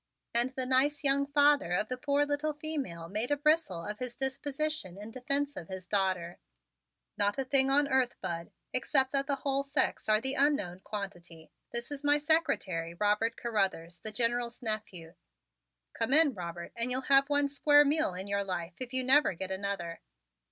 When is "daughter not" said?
5.85-7.37